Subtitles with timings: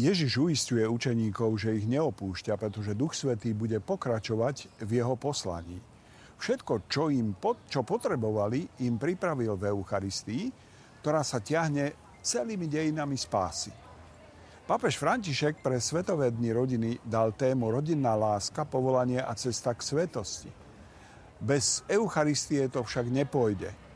[0.00, 5.76] Ježiš uistuje učeníkov, že ich neopúšťa, pretože Duch Svetý bude pokračovať v jeho poslaní.
[6.40, 7.36] Všetko, čo, im,
[7.68, 10.48] čo potrebovali, im pripravil v Eucharistii,
[11.04, 13.68] ktorá sa ťahne celými dejinami spásy.
[14.64, 20.48] Pápež František pre Svetové dni rodiny dal tému rodinná láska, povolanie a cesta k svetosti.
[21.42, 23.89] Bez Eucharistie to však nepôjde.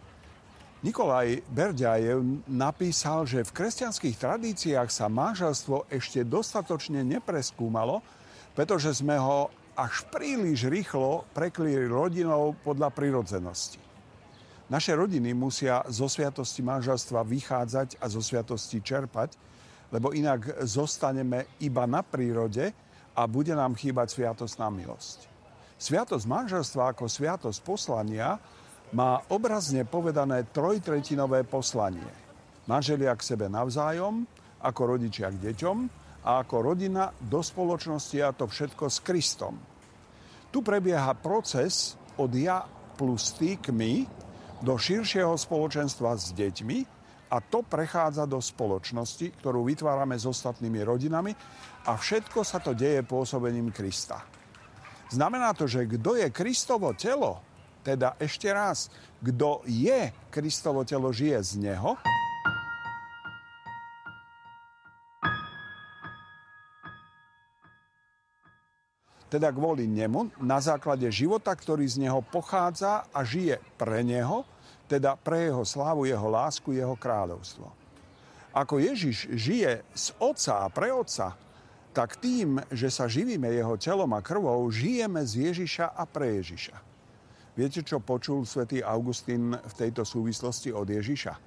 [0.85, 8.05] Nikolaj Berďajev napísal, že v kresťanských tradíciách sa manželstvo ešte dostatočne nepreskúmalo,
[8.53, 9.49] pretože sme ho
[9.81, 13.81] až príliš rýchlo prekli rodinou podľa prirodzenosti.
[14.69, 19.41] Naše rodiny musia zo sviatosti manželstva vychádzať a zo sviatosti čerpať,
[19.89, 22.77] lebo inak zostaneme iba na prírode
[23.17, 25.33] a bude nám chýbať sviatosná milosť.
[25.81, 28.37] Sviatosť manželstva ako sviatosť poslania
[28.95, 32.07] má obrazne povedané trojtretinové poslanie.
[32.71, 34.23] Manželia k sebe navzájom,
[34.63, 35.77] ako rodičia k deťom
[36.25, 39.55] a ako rodina do spoločnosti a to všetko s Kristom.
[40.49, 42.63] Tu prebieha proces od ja
[42.95, 44.07] plus ty k my
[44.63, 46.79] do širšieho spoločenstva s deťmi
[47.35, 51.35] a to prechádza do spoločnosti, ktorú vytvárame s ostatnými rodinami
[51.91, 54.23] a všetko sa to deje pôsobením Krista.
[55.11, 57.54] Znamená to, že kto je Kristovo telo,
[57.85, 58.89] teda ešte raz,
[59.21, 62.01] kto je Kristovo telo, žije z neho.
[69.29, 74.47] Teda kvôli nemu, na základe života, ktorý z neho pochádza a žije pre neho,
[74.89, 77.67] teda pre jeho slávu, jeho lásku, jeho kráľovstvo.
[78.55, 81.35] Ako Ježiš žije z Otca a pre Otca,
[81.91, 86.94] tak tým, že sa živíme jeho telom a krvou, žijeme z Ježiša a pre Ježiša.
[87.55, 91.39] Viete, čo počul svätý Augustín v tejto súvislosti od Ježiša?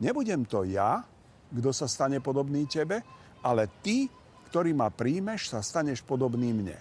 [0.00, 1.04] Nebudem to ja,
[1.52, 3.04] kto sa stane podobný tebe,
[3.44, 4.08] ale ty,
[4.48, 6.80] ktorý ma príjmeš, sa staneš podobný mne.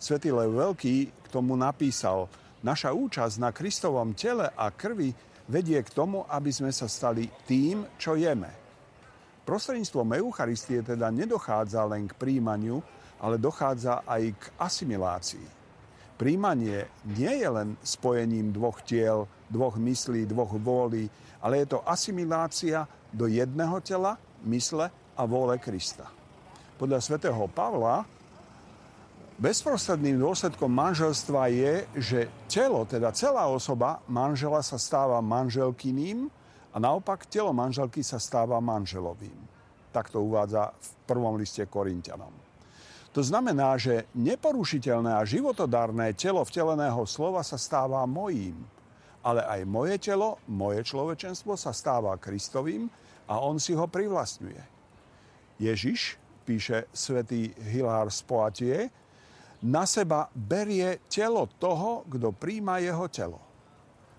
[0.00, 2.24] Svetý Lev Veľký k tomu napísal,
[2.64, 5.12] naša účasť na Kristovom tele a krvi
[5.44, 8.48] vedie k tomu, aby sme sa stali tým, čo jeme.
[9.44, 12.80] Prostredníctvom Eucharistie teda nedochádza len k príjmaniu,
[13.20, 15.63] ale dochádza aj k asimilácii.
[16.14, 21.10] Príjmanie nie je len spojením dvoch tiel, dvoch myslí, dvoch vôlí,
[21.42, 24.14] ale je to asimilácia do jedného tela,
[24.46, 24.88] mysle
[25.18, 26.06] a vôle Krista.
[26.78, 28.06] Podľa svätého Pavla
[29.38, 36.30] bezprostredným dôsledkom manželstva je, že telo, teda celá osoba manžela sa stáva manželkyným
[36.70, 39.38] a naopak telo manželky sa stáva manželovým.
[39.90, 42.43] Tak to uvádza v prvom liste Korintianom.
[43.14, 48.58] To znamená, že neporušiteľné a životodárne telo vteleného slova sa stáva mojím.
[49.22, 52.90] Ale aj moje telo, moje človečenstvo sa stáva Kristovým
[53.30, 54.62] a on si ho privlastňuje.
[55.62, 58.78] Ježiš, píše svätý Hilár z Poatie,
[59.62, 63.38] na seba berie telo toho, kto príjma jeho telo.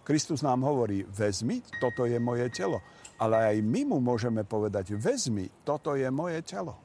[0.07, 2.79] Kristus nám hovorí, vezmi, toto je moje telo.
[3.19, 6.79] Ale aj my mu môžeme povedať, vezmi, toto je moje telo.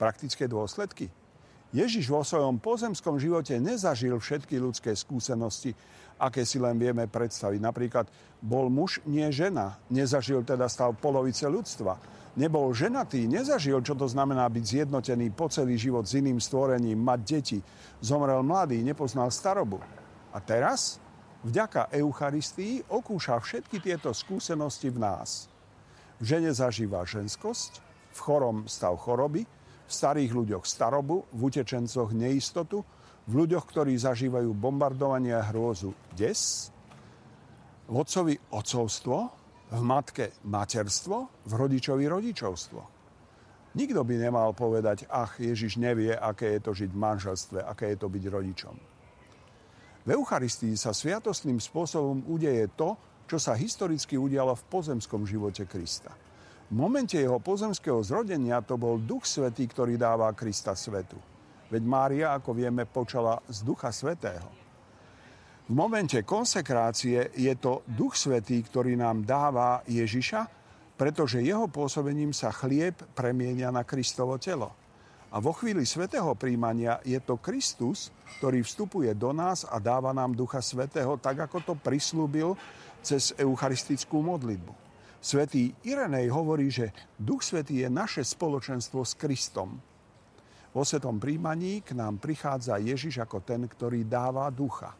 [0.00, 1.12] Praktické dôsledky
[1.74, 5.74] Ježiš vo svojom pozemskom živote nezažil všetky ľudské skúsenosti,
[6.22, 7.58] aké si len vieme predstaviť.
[7.58, 8.06] Napríklad
[8.38, 9.82] bol muž, nie žena.
[9.90, 11.98] Nezažil teda stav polovice ľudstva.
[12.38, 17.20] Nebol ženatý, nezažil, čo to znamená byť zjednotený po celý život s iným stvorením, mať
[17.26, 17.58] deti.
[17.98, 19.82] Zomrel mladý, nepoznal starobu.
[20.30, 21.02] A teraz,
[21.42, 25.50] vďaka Eucharistii, okúša všetky tieto skúsenosti v nás.
[26.22, 27.82] V žene zažíva ženskosť,
[28.14, 29.42] v chorom stav choroby,
[29.84, 32.80] v starých ľuďoch starobu, v utečencoch neistotu,
[33.24, 36.68] v ľuďoch, ktorí zažívajú bombardovanie a hrôzu des,
[37.84, 39.16] v otcovi otcovstvo,
[39.72, 42.80] v matke materstvo, v rodičovi rodičovstvo.
[43.74, 47.98] Nikto by nemal povedať, ach, Ježiš nevie, aké je to žiť v manželstve, aké je
[47.98, 48.76] to byť rodičom.
[50.04, 52.94] V Eucharistii sa sviatostným spôsobom udeje to,
[53.24, 56.12] čo sa historicky udialo v pozemskom živote Krista–
[56.74, 61.14] v momente jeho pozemského zrodenia to bol Duch Svetý, ktorý dáva Krista svetu.
[61.70, 64.50] Veď Mária, ako vieme, počala z Ducha Svetého.
[65.70, 70.50] V momente konsekrácie je to Duch Svetý, ktorý nám dáva Ježiša,
[70.98, 74.74] pretože jeho pôsobením sa chlieb premienia na Kristovo telo.
[75.30, 78.10] A vo chvíli svetého príjmania je to Kristus,
[78.42, 82.58] ktorý vstupuje do nás a dáva nám Ducha Svetého, tak ako to prislúbil
[82.98, 84.83] cez eucharistickú modlitbu.
[85.24, 89.80] Svetý Irenej hovorí, že Duch Svetý je naše spoločenstvo s Kristom.
[90.76, 94.92] Vo svetom príjmaní k nám prichádza Ježiš ako ten, ktorý dáva ducha.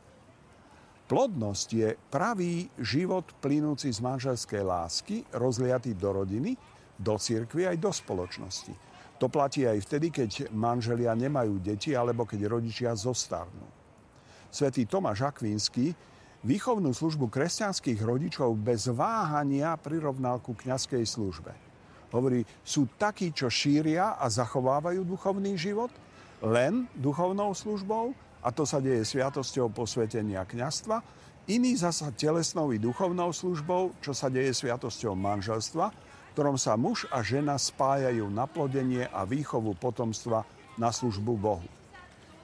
[1.04, 6.56] Plodnosť je pravý život plynúci z manželskej lásky, rozliatý do rodiny,
[6.96, 8.72] do cirkvi aj do spoločnosti.
[9.20, 13.68] To platí aj vtedy, keď manželia nemajú deti alebo keď rodičia zostarnú.
[14.48, 15.92] Svetý Tomáš Akvínsky
[16.44, 21.52] výchovnú službu kresťanských rodičov bez váhania prirovnal ku kňazskej službe.
[22.12, 25.90] Hovorí, sú takí, čo šíria a zachovávajú duchovný život
[26.44, 28.14] len duchovnou službou,
[28.44, 31.00] a to sa deje sviatosťou posvetenia kňastva,
[31.48, 35.90] iný zasa telesnou i duchovnou službou, čo sa deje sviatosťou manželstva,
[36.36, 40.44] ktorom sa muž a žena spájajú na plodenie a výchovu potomstva
[40.76, 41.68] na službu Bohu.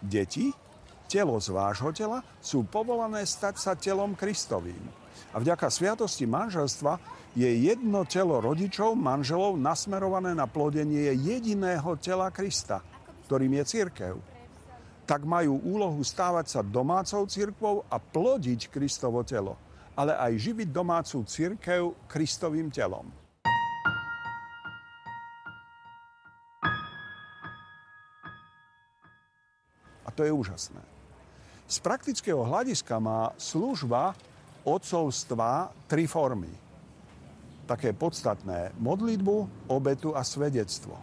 [0.01, 0.51] Deti,
[1.11, 5.01] telo z vášho tela, sú povolané stať sa telom Kristovým.
[5.35, 6.99] A vďaka sviatosti manželstva
[7.35, 12.83] je jedno telo rodičov, manželov nasmerované na plodenie jediného tela Krista,
[13.27, 14.15] ktorým je církev.
[15.07, 19.59] Tak majú úlohu stávať sa domácou církvou a plodiť Kristovo telo,
[19.95, 23.07] ale aj živiť domácu církev Kristovým telom.
[30.07, 31.00] A to je úžasné.
[31.71, 34.19] Z praktického hľadiska má služba
[34.67, 36.51] odcovstva tri formy.
[37.71, 38.75] Také podstatné.
[38.75, 40.99] Modlitbu, obetu a svedectvo.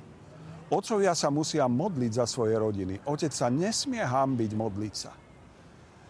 [0.68, 3.00] Otcovia sa musia modliť za svoje rodiny.
[3.08, 5.16] Otec sa nesmie hambiť modliť sa.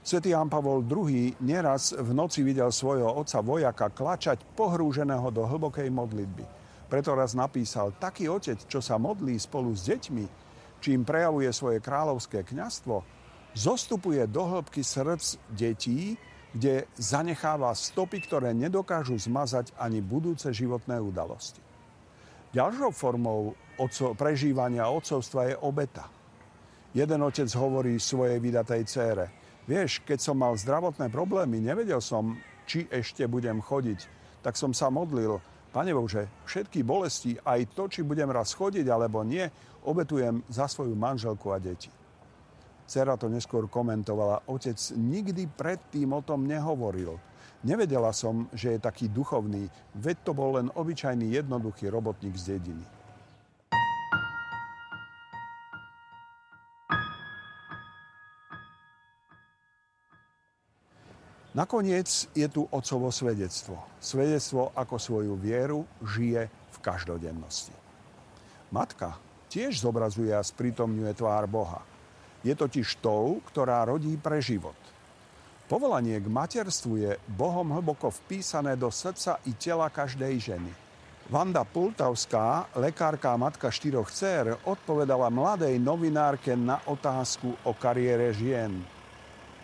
[0.01, 5.93] Svetý Ján Pavol II neraz v noci videl svojho otca vojaka klačať pohrúženého do hlbokej
[5.93, 6.41] modlitby.
[6.89, 10.25] Preto raz napísal, taký otec, čo sa modlí spolu s deťmi,
[10.81, 13.16] čím prejavuje svoje kráľovské kňastvo,
[13.57, 16.13] zostupuje do hĺbky srdc detí,
[16.53, 21.59] kde zanecháva stopy, ktoré nedokážu zmazať ani budúce životné udalosti.
[22.53, 23.57] Ďalšou formou
[24.15, 26.05] prežívania otcovstva je obeta.
[26.93, 29.25] Jeden otec hovorí svojej vydatej cére,
[29.67, 33.99] vieš, keď som mal zdravotné problémy, nevedel som, či ešte budem chodiť,
[34.41, 35.37] tak som sa modlil,
[35.67, 39.45] Pane Bože, všetky bolesti, aj to, či budem raz chodiť alebo nie,
[39.85, 41.91] obetujem za svoju manželku a deti.
[42.87, 44.47] Cera to neskôr komentovala.
[44.47, 47.19] Otec nikdy predtým o tom nehovoril.
[47.67, 52.85] Nevedela som, že je taký duchovný, veď to bol len obyčajný jednoduchý robotník z dediny.
[61.57, 63.81] Nakoniec je tu otcovo svedectvo.
[63.97, 67.73] Svedectvo, ako svoju vieru žije v každodennosti.
[68.69, 69.17] Matka
[69.49, 71.81] tiež zobrazuje a sprítomňuje tvár Boha.
[72.45, 74.77] Je totiž tou, ktorá rodí pre život.
[75.67, 80.71] Povolanie k materstvu je Bohom hlboko vpísané do srdca i tela každej ženy.
[81.27, 88.79] Vanda Pultavská, lekárka a matka štyroch dcer, odpovedala mladej novinárke na otázku o kariére žien.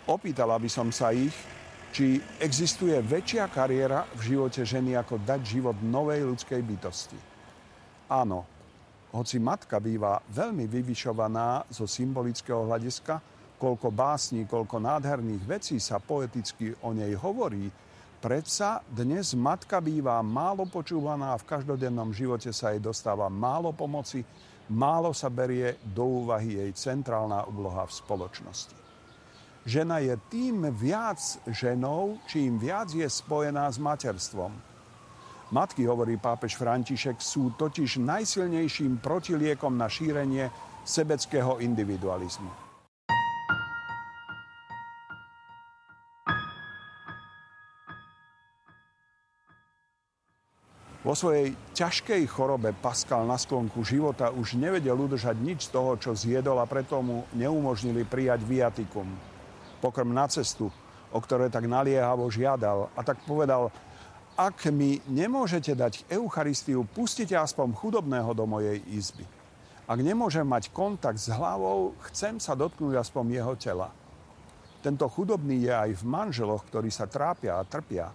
[0.04, 1.32] Opýtala by som sa ich,
[1.88, 7.16] či existuje väčšia kariéra v živote ženy, ako dať život novej ľudskej bytosti.
[8.12, 8.44] Áno,
[9.14, 13.22] hoci matka býva veľmi vyvyšovaná zo symbolického hľadiska,
[13.54, 17.70] koľko básní, koľko nádherných vecí sa poeticky o nej hovorí,
[18.18, 24.26] predsa dnes matka býva málo počúvaná a v každodennom živote sa jej dostáva málo pomoci,
[24.66, 28.76] málo sa berie do úvahy jej centrálna úloha v spoločnosti.
[29.64, 34.73] Žena je tým viac ženou, čím viac je spojená s materstvom.
[35.54, 40.50] Matky, hovorí pápež František, sú totiž najsilnejším protiliekom na šírenie
[40.82, 42.50] sebeckého individualizmu.
[51.06, 56.18] Vo svojej ťažkej chorobe Pascal na sklonku života už nevedel udržať nič z toho, čo
[56.18, 59.06] zjedol a preto mu neumožnili prijať viatikum
[59.78, 60.66] pokrm na cestu,
[61.14, 62.90] o ktoré tak naliehavo žiadal.
[62.98, 63.70] A tak povedal,
[64.34, 69.22] ak mi nemôžete dať Eucharistiu, pustite aspoň chudobného do mojej izby.
[69.86, 73.88] Ak nemôžem mať kontakt s hlavou, chcem sa dotknúť aspoň jeho tela.
[74.82, 78.10] Tento chudobný je aj v manželoch, ktorí sa trápia a trpia.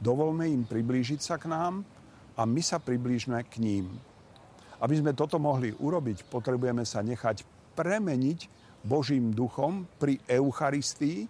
[0.00, 1.84] Dovolme im priblížiť sa k nám
[2.38, 3.92] a my sa priblížme k ním.
[4.78, 7.42] Aby sme toto mohli urobiť, potrebujeme sa nechať
[7.76, 8.38] premeniť
[8.86, 11.26] Božím duchom pri Eucharistii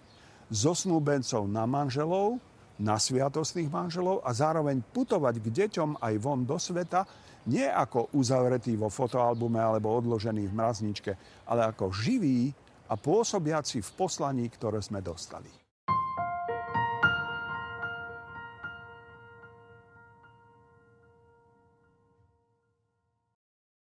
[0.53, 2.41] zo snúbencov na manželov,
[2.79, 7.03] na sviatostných manželov a zároveň putovať k deťom aj von do sveta,
[7.49, 11.13] nie ako uzavretý vo fotoalbume alebo odložený v mrazničke,
[11.49, 12.53] ale ako živý
[12.89, 15.68] a pôsobiaci v poslaní, ktoré sme dostali.